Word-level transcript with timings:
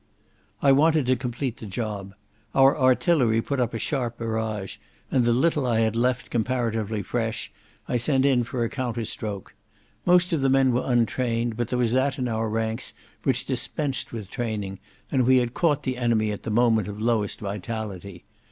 I 0.63 0.71
wanted 0.71 1.05
to 1.05 1.15
complete 1.15 1.57
the 1.57 1.67
job. 1.67 2.15
Our 2.55 2.75
artillery 2.75 3.39
put 3.39 3.59
up 3.59 3.71
a 3.75 3.77
sharp 3.77 4.17
barrage, 4.17 4.77
and 5.11 5.23
the 5.25 5.31
little 5.31 5.67
I 5.67 5.81
had 5.81 5.95
left 5.95 6.31
comparatively 6.31 7.03
fresh 7.03 7.51
I 7.87 7.97
sent 7.97 8.25
in 8.25 8.43
for 8.43 8.63
a 8.63 8.69
counter 8.69 9.05
stroke. 9.05 9.53
Most 10.03 10.33
of 10.33 10.41
the 10.41 10.49
men 10.49 10.71
were 10.73 10.81
untrained, 10.83 11.55
but 11.55 11.67
there 11.67 11.77
was 11.77 11.93
that 11.93 12.17
in 12.17 12.27
our 12.27 12.49
ranks 12.49 12.95
which 13.21 13.45
dispensed 13.45 14.11
with 14.11 14.31
training, 14.31 14.79
and 15.11 15.23
we 15.27 15.37
had 15.37 15.53
caught 15.53 15.83
the 15.83 15.97
enemy 15.97 16.31
at 16.31 16.41
the 16.41 16.49
moment 16.49 16.87
of 16.87 16.99
lowest 16.99 17.39
vitality. 17.39 18.25